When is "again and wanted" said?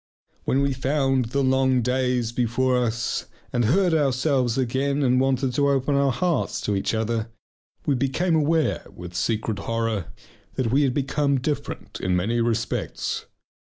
4.57-5.53